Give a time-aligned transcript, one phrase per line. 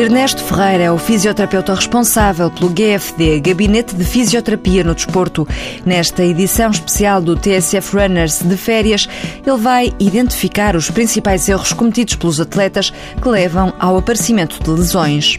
[0.00, 5.46] Ernesto Ferreira é o fisioterapeuta responsável pelo GFD, Gabinete de Fisioterapia no Desporto.
[5.84, 9.06] Nesta edição especial do TSF Runners de férias,
[9.46, 12.90] ele vai identificar os principais erros cometidos pelos atletas
[13.20, 15.38] que levam ao aparecimento de lesões.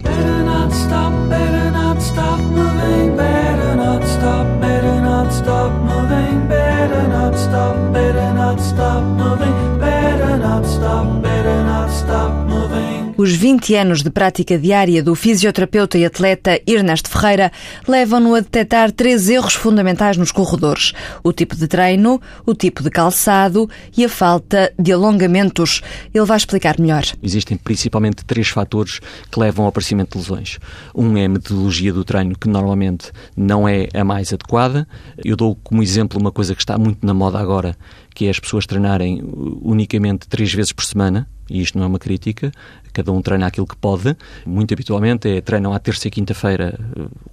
[13.21, 17.51] Os 20 anos de prática diária do fisioterapeuta e atleta Ernesto Ferreira
[17.87, 20.91] levam-no a detectar três erros fundamentais nos corredores:
[21.23, 25.83] o tipo de treino, o tipo de calçado e a falta de alongamentos.
[26.11, 27.03] Ele vai explicar melhor.
[27.21, 28.99] Existem principalmente três fatores
[29.31, 30.57] que levam ao aparecimento de lesões.
[30.95, 34.87] Um é a metodologia do treino, que normalmente não é a mais adequada.
[35.23, 37.77] Eu dou como exemplo uma coisa que está muito na moda agora,
[38.15, 39.21] que é as pessoas treinarem
[39.61, 42.51] unicamente três vezes por semana e isto não é uma crítica,
[42.93, 44.15] cada um treina aquilo que pode.
[44.45, 46.79] Muito habitualmente é treinam à terça e quinta-feira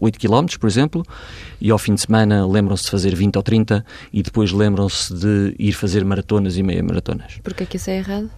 [0.01, 1.07] 8 eh, km, por exemplo,
[1.61, 5.55] e ao fim de semana lembram-se de fazer 20 ou 30 e depois lembram-se de
[5.59, 7.39] ir fazer maratonas e meia maratonas.
[7.43, 8.29] Porquê que isso é errado?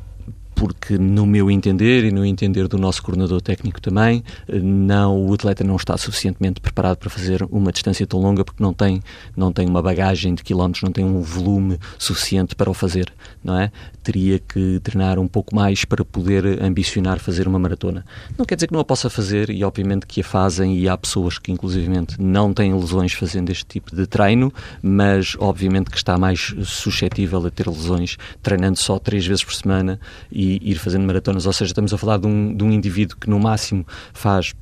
[0.61, 5.65] Porque no meu entender e no entender do nosso coordenador técnico também, não o atleta
[5.65, 9.03] não está suficientemente preparado para fazer uma distância tão longa porque não tem
[9.35, 13.11] não tem uma bagagem de quilómetros, não tem um volume suficiente para o fazer,
[13.43, 13.73] não é?
[14.03, 18.05] Teria que treinar um pouco mais para poder ambicionar fazer uma maratona.
[18.37, 20.97] Não quer dizer que não a possa fazer e obviamente que a fazem e há
[20.97, 24.53] pessoas que inclusivamente não têm lesões fazendo este tipo de treino,
[24.83, 29.99] mas obviamente que está mais suscetível a ter lesões treinando só três vezes por semana
[30.31, 31.47] e ir fazendo maratonas.
[31.47, 34.53] Ou seja, estamos a falar de um, de um indivíduo que no máximo faz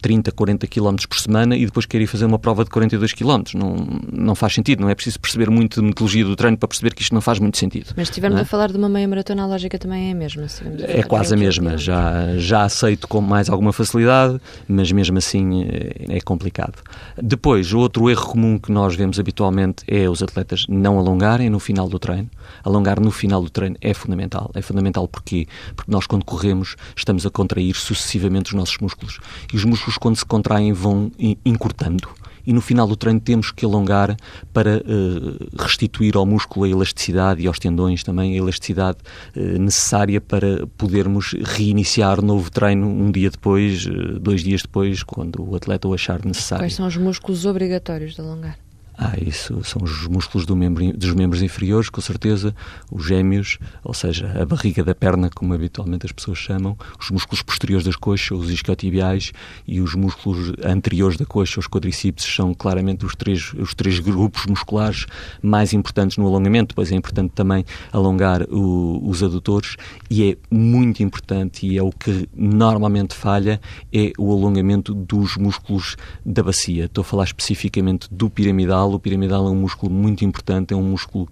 [0.00, 3.42] 30, 40 km por semana e depois quer ir fazer uma prova de 42 km.
[3.54, 3.76] Não,
[4.12, 7.02] não faz sentido, não é preciso perceber muito de metodologia do treino para perceber que
[7.02, 7.92] isto não faz muito sentido.
[7.96, 8.42] Mas se estivermos é?
[8.42, 10.46] a falar de uma meia maratona, a lógica também é a mesma.
[10.80, 16.16] é quase a mesma, já, já aceito com mais alguma facilidade, mas mesmo assim é,
[16.16, 16.82] é complicado.
[17.20, 21.88] Depois, outro erro comum que nós vemos habitualmente é os atletas não alongarem no final
[21.88, 22.30] do treino.
[22.62, 24.50] Alongar no final do treino é fundamental.
[24.54, 25.46] É fundamental porquê?
[25.74, 29.18] Porque nós, quando corremos, estamos a contrair sucessivamente os nossos músculos.
[29.52, 31.10] E os músculos quando se contraem, vão
[31.44, 32.08] encurtando
[32.46, 34.16] e no final do treino temos que alongar
[34.52, 38.98] para uh, restituir ao músculo a elasticidade e aos tendões também a elasticidade
[39.34, 45.42] uh, necessária para podermos reiniciar novo treino um dia depois, uh, dois dias depois, quando
[45.42, 46.62] o atleta o achar necessário.
[46.62, 48.65] Quais são os músculos obrigatórios de alongar?
[48.98, 52.54] Ah, isso são os músculos do membro, dos membros inferiores, com certeza,
[52.90, 57.42] os gêmeos, ou seja, a barriga da perna, como habitualmente as pessoas chamam, os músculos
[57.42, 59.32] posteriores das coxas, os isquiotibiais
[59.66, 64.46] e os músculos anteriores da coxa, os quadríceps, são claramente os três, os três grupos
[64.46, 65.04] musculares
[65.42, 66.68] mais importantes no alongamento.
[66.68, 69.76] Depois é importante também alongar o, os adutores
[70.08, 73.60] e é muito importante e é o que normalmente falha,
[73.92, 76.86] é o alongamento dos músculos da bacia.
[76.86, 78.92] Estou a falar especificamente do piramidal piramidal.
[78.94, 81.28] O piramidal é um músculo muito importante, é um músculo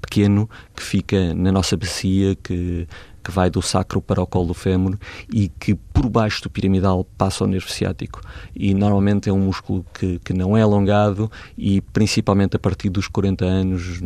[0.00, 2.86] pequeno que fica na nossa bacia, que
[3.26, 4.96] que vai do sacro para o colo do fémur
[5.32, 8.20] e que por baixo do piramidal passa o nervo ciático.
[8.54, 11.28] E normalmente é um músculo que, que não é alongado
[11.58, 14.00] e principalmente a partir dos 40 anos,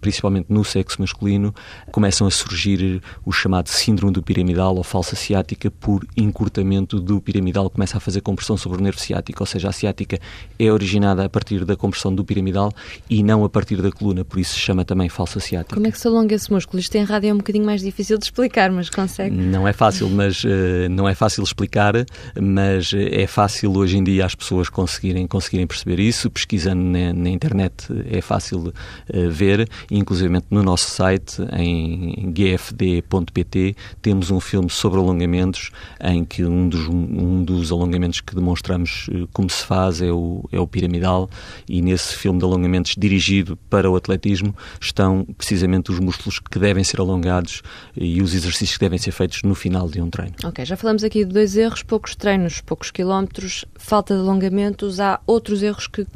[0.00, 1.54] principalmente no sexo masculino,
[1.92, 7.68] começam a surgir o chamado síndrome do piramidal ou falsa ciática por encurtamento do piramidal,
[7.68, 10.18] começa a fazer compressão sobre o nervo ciático, ou seja, a ciática
[10.58, 12.72] é originada a partir da compressão do piramidal
[13.10, 15.74] e não a partir da coluna, por isso se chama também falsa ciática.
[15.74, 16.80] Como é que se alonga esse músculo?
[16.80, 19.34] Isto em rádio é um bocadinho mais difícil de explicar explicar, mas consegue.
[19.34, 21.94] Não é fácil, mas uh, não é fácil explicar,
[22.40, 26.30] mas é fácil hoje em dia as pessoas conseguirem, conseguirem perceber isso.
[26.30, 34.30] Pesquisando na, na internet é fácil uh, ver, inclusive no nosso site, em gfd.pt, temos
[34.30, 39.64] um filme sobre alongamentos em que um dos, um dos alongamentos que demonstramos como se
[39.64, 41.28] faz é o, é o piramidal
[41.68, 46.84] e nesse filme de alongamentos dirigido para o atletismo estão precisamente os músculos que devem
[46.84, 47.62] ser alongados
[47.96, 50.34] e os exercícios que devem ser feitos no final de um treino.
[50.44, 55.20] Ok, já falamos aqui de dois erros, poucos treinos, poucos quilómetros, falta de alongamentos, há
[55.26, 56.06] outros erros que,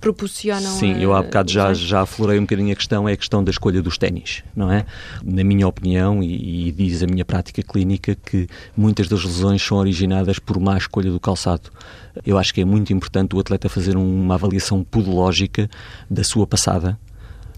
[0.00, 0.70] proporcionam...
[0.72, 3.50] Sim, eu há bocado já, já aflorei um bocadinho a questão, é a questão da
[3.50, 4.84] escolha dos ténis, não é?
[5.24, 8.46] Na minha opinião, e, e diz a minha prática clínica, que
[8.76, 11.70] muitas das lesões são originadas por má escolha do calçado.
[12.24, 15.68] Eu acho que é muito importante o atleta fazer uma avaliação podológica
[16.08, 16.98] da sua passada,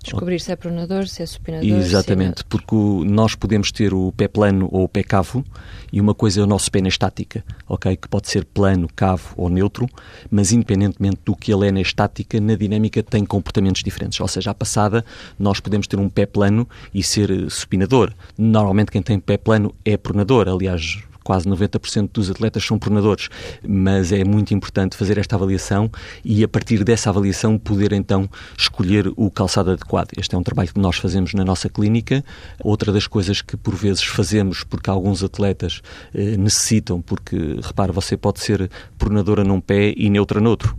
[0.03, 1.69] Descobrir se é pronador, se é supinador.
[1.69, 2.45] Exatamente, é...
[2.49, 5.45] porque nós podemos ter o pé plano ou o pé cavo
[5.93, 7.97] e uma coisa é o nosso pé na estática, ok?
[7.97, 9.89] Que pode ser plano, cavo ou neutro,
[10.31, 14.21] mas independentemente do que ele é na estática, na dinâmica tem comportamentos diferentes.
[14.21, 15.05] Ou seja, à passada
[15.39, 18.13] nós podemos ter um pé plano e ser supinador.
[18.37, 23.29] Normalmente quem tem pé plano é pronador, aliás quase 90% dos atletas são pronadores,
[23.63, 25.91] mas é muito importante fazer esta avaliação
[26.25, 28.27] e a partir dessa avaliação poder então
[28.57, 30.09] escolher o calçado adequado.
[30.17, 32.25] Este é um trabalho que nós fazemos na nossa clínica.
[32.65, 35.83] Outra das coisas que por vezes fazemos porque alguns atletas
[36.15, 40.75] eh, necessitam, porque repara, você pode ser pronadora num pé e neutra noutro.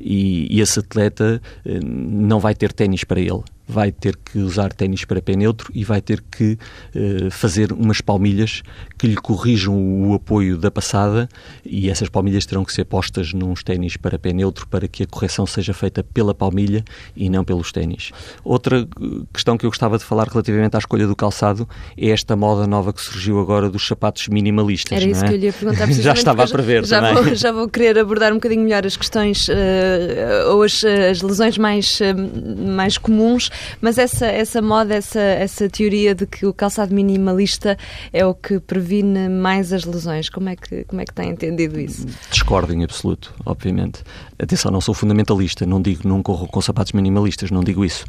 [0.00, 4.72] E, e esse atleta eh, não vai ter ténis para ele vai ter que usar
[4.72, 6.58] ténis para pé neutro e vai ter que
[6.94, 8.62] uh, fazer umas palmilhas
[8.98, 9.74] que lhe corrijam
[10.08, 11.28] o apoio da passada
[11.64, 15.06] e essas palmilhas terão que ser postas nos ténis para pé neutro para que a
[15.06, 16.84] correção seja feita pela palmilha
[17.16, 18.10] e não pelos ténis.
[18.44, 22.36] Outra eh, questão que eu gostava de falar relativamente à escolha do calçado é esta
[22.36, 24.92] moda nova que surgiu agora dos sapatos minimalistas.
[24.92, 25.28] Era isso é?
[25.28, 27.22] que eu lhe ia perguntar Já estava a prever já também.
[27.22, 31.56] Vou, já vou querer abordar um bocadinho melhor as questões uh, ou as, as lesões
[31.58, 33.50] mais, uh, mais comuns
[33.80, 37.76] mas essa, essa moda, essa, essa teoria de que o calçado minimalista
[38.12, 41.78] é o que previne mais as lesões, como é que, como é que tem entendido
[41.80, 42.06] isso?
[42.30, 44.02] Discordo em absoluto, obviamente.
[44.42, 48.04] Atenção, não sou fundamentalista, não digo não corro com sapatos minimalistas, não digo isso.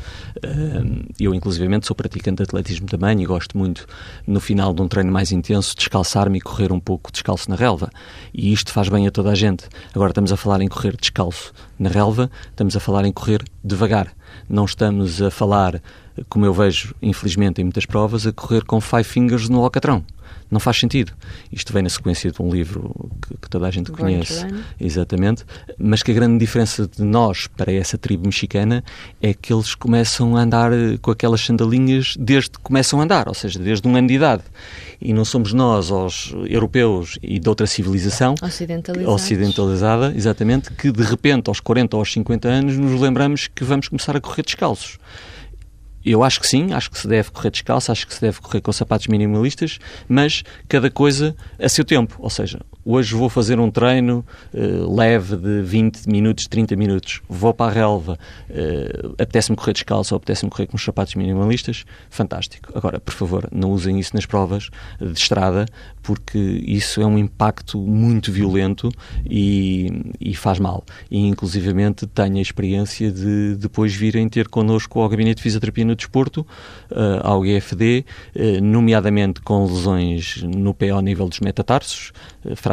[1.20, 3.86] Eu, inclusivamente, sou praticante de atletismo também e gosto muito,
[4.26, 7.88] no final de um treino mais intenso, descalçar-me e correr um pouco descalço na relva.
[8.34, 9.66] E isto faz bem a toda a gente.
[9.94, 14.12] Agora estamos a falar em correr descalço na relva, estamos a falar em correr devagar.
[14.50, 15.84] Não estamos a falar,
[16.30, 20.04] como eu vejo, infelizmente, em muitas provas, a correr com five fingers no alcatrão.
[20.50, 21.12] Não faz sentido.
[21.52, 24.46] Isto vem na sequência de um livro que, que toda a gente conhece.
[24.80, 25.44] Exatamente.
[25.80, 28.84] Mas que a grande diferença de nós para essa tribo mexicana
[29.20, 30.72] é que eles começam a andar
[31.02, 34.44] com aquelas sandalinhas desde que começam a andar, ou seja, desde um ano de idade.
[35.02, 38.36] E não somos nós, os europeus e de outra civilização
[39.08, 43.88] ocidentalizada, exatamente, que de repente, aos 40 ou aos 50 anos, nos lembramos que vamos
[43.88, 45.00] começar a correr descalços.
[46.06, 48.62] Eu acho que sim, acho que se deve correr descalço, acho que se deve correr
[48.62, 52.16] com sapatos minimalistas, mas cada coisa a seu tempo.
[52.20, 57.54] Ou seja, hoje vou fazer um treino uh, leve de 20 minutos, 30 minutos, vou
[57.54, 58.18] para a relva,
[58.50, 62.72] uh, apetece-me correr descalço ou apetece-me correr com os sapatos minimalistas, fantástico.
[62.76, 64.70] Agora, por favor, não usem isso nas provas
[65.00, 65.66] de estrada,
[66.02, 68.90] porque isso é um impacto muito violento
[69.26, 70.84] e, e faz mal.
[71.10, 75.96] E, inclusivamente, tenho a experiência de depois virem ter connosco ao Gabinete de Fisioterapia no
[75.96, 76.42] Desporto,
[76.92, 78.06] uh, ao GFD,
[78.62, 82.12] nomeadamente com lesões no pé ao nível dos metatarsos,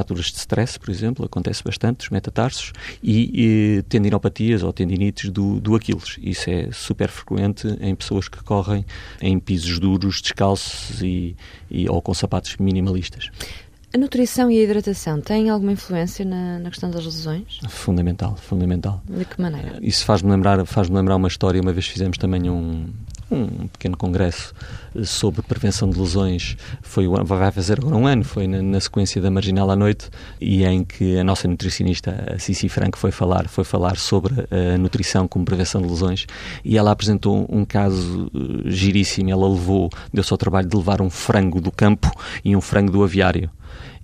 [0.01, 5.61] fraturas de stress, por exemplo, acontece bastante, os metatarsos, e, e tendinopatias ou tendinites do,
[5.61, 6.19] do Aquiles.
[6.23, 8.85] Isso é super frequente em pessoas que correm
[9.21, 11.37] em pisos duros, descalços e,
[11.71, 13.31] e ou com sapatos minimalistas.
[13.93, 17.59] A nutrição e a hidratação têm alguma influência na, na, questão das lesões?
[17.69, 19.03] Fundamental, fundamental.
[19.05, 19.79] De que maneira?
[19.83, 21.61] Isso faz-me lembrar, faz lembrar uma história.
[21.61, 22.89] Uma vez fizemos também um,
[23.31, 24.53] um pequeno congresso
[24.95, 26.57] eh, sobre prevenção de lesões.
[26.83, 30.11] Foi, vai fazer agora um ano, foi na, na, sequência da Marginal à Noite,
[30.41, 34.77] e em que a nossa nutricionista, a Cici Franco, foi falar, foi falar sobre a
[34.79, 36.27] nutrição como prevenção de lesões,
[36.65, 39.31] e ela apresentou um caso uh, giríssimo.
[39.31, 42.11] Ela levou, deu-se ao trabalho de levar um frango do campo
[42.45, 43.51] e um frango do aviário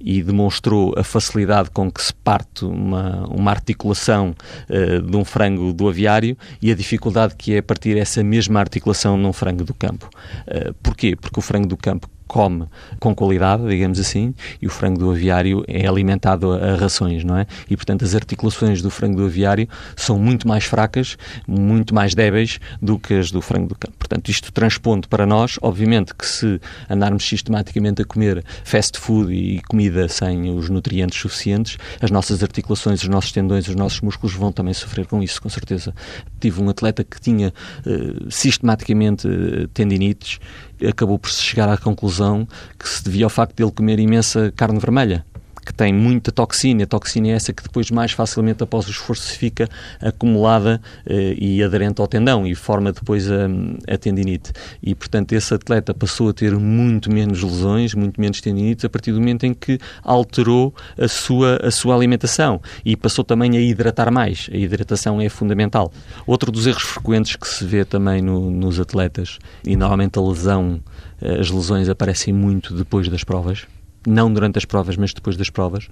[0.01, 4.35] e demonstrou a facilidade com que se parte uma, uma articulação
[4.69, 9.17] uh, de um frango do aviário e a dificuldade que é partir essa mesma articulação
[9.17, 10.09] num frango do campo.
[10.47, 11.17] Uh, porquê?
[11.17, 12.67] Porque o frango do campo come
[12.99, 17.47] com qualidade, digamos assim, e o frango do aviário é alimentado a, rações, não é?
[17.71, 22.59] E, portanto, as articulações do frango do aviário são muito mais fracas, muito mais débeis
[22.81, 23.97] do que as do frango do campo.
[23.99, 29.61] Portanto, isto transpondo para nós, obviamente que se andarmos sistematicamente a comer fast food e
[29.63, 34.53] comida sem os nutrientes suficientes, as nossas articulações, os nossos tendões, os nossos músculos vão
[34.53, 35.95] também sofrer com isso, com certeza.
[36.41, 37.53] Tive um atleta que tinha
[37.85, 40.39] uh, sistematicamente uh, tendinites
[40.89, 42.47] acabou por chegar à conclusão
[42.79, 45.25] que se devia ao facto de ele comer imensa carne vermelha
[45.67, 49.37] que tem muita toxina, a toxina é essa que depois mais facilmente após o esforço
[49.37, 49.69] fica
[50.01, 53.49] acumulada eh, e aderente ao tendão e forma depois a,
[53.93, 54.53] a, tendinite.
[54.81, 59.11] E, portanto, esse atleta passou a ter muito menos lesões, muito menos tendinites a partir
[59.11, 64.13] do momento em que alterou a sua, a sua alimentação e passou também a hidratar
[64.13, 64.49] mais.
[64.53, 65.93] A hidratação é fundamental.
[66.25, 70.81] Outro dos erros frequentes que se vê também no, nos atletas, e normalmente a lesão,
[71.21, 73.67] eh, as lesões aparecem muito depois das provas,
[74.07, 75.89] não durante as provas, mas depois das provas,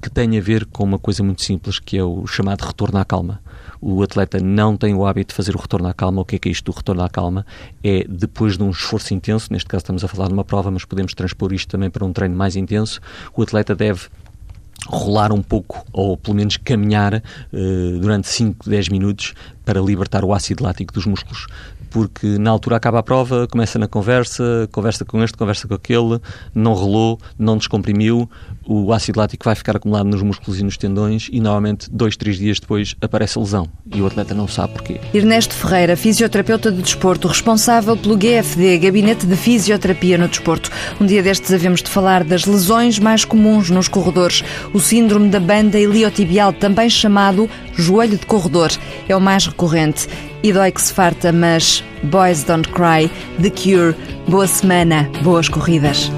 [0.00, 3.04] que tem a ver com uma coisa muito simples, que é o chamado retorno à
[3.04, 3.40] calma.
[3.80, 6.22] O atleta não tem o hábito de fazer o retorno à calma.
[6.22, 7.46] O que é que é isto do retorno à calma?
[7.82, 10.84] É depois de um esforço intenso, neste caso estamos a falar de uma prova, mas
[10.84, 13.00] podemos transpor isto também para um treino mais intenso,
[13.34, 14.08] o atleta deve
[14.86, 19.34] rolar um pouco, ou pelo menos caminhar uh, durante 5, 10 minutos
[19.64, 21.46] para libertar o ácido lático dos músculos
[21.90, 26.20] porque na altura acaba a prova, começa na conversa, conversa com este, conversa com aquele,
[26.54, 28.28] não relou, não descomprimiu,
[28.68, 32.36] o ácido lático vai ficar acumulado nos músculos e nos tendões e normalmente dois, três
[32.36, 35.00] dias depois aparece a lesão e o atleta não sabe porquê.
[35.14, 40.70] Ernesto Ferreira, fisioterapeuta de desporto, responsável pelo GFD, Gabinete de Fisioterapia no Desporto.
[41.00, 45.40] Um dia destes havemos de falar das lesões mais comuns nos corredores, o síndrome da
[45.40, 48.70] banda iliotibial, também chamado joelho de corredor,
[49.08, 50.08] é o mais recorrente
[50.42, 53.94] e dói que se farta, mas Boys Don't Cry, The Cure,
[54.28, 56.10] boa semana, boas corridas.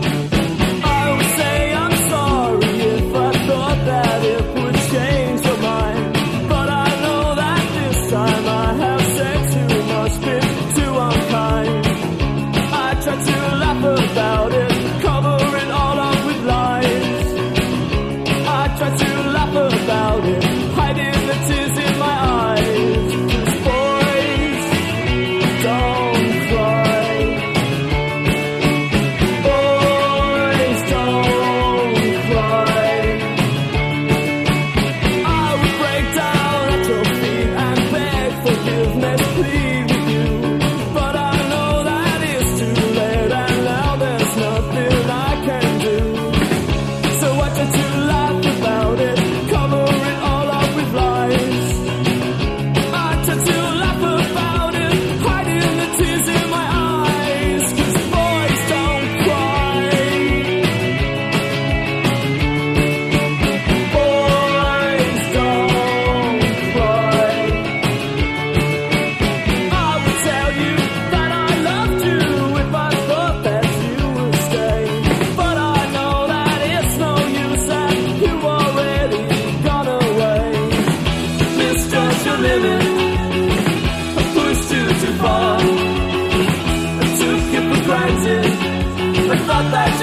[89.68, 89.99] that's.